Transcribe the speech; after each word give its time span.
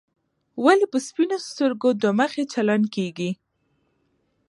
ولې 0.63 0.85
په 0.93 0.97
سپینو 1.07 1.37
سترګو 1.49 1.89
دوه 2.01 2.13
مخي 2.19 2.43
چلن 2.53 2.81
کېږي. 2.95 3.31